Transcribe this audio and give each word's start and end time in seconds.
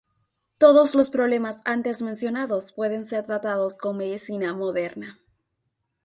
Todos 0.57 0.95
los 0.95 1.11
problemas 1.11 1.61
antes 1.63 2.01
mencionados 2.01 2.73
pueden 2.73 3.05
ser 3.05 3.27
tratados 3.27 3.77
con 3.77 3.97
medicina 3.97 4.51
moderna. 4.55 5.19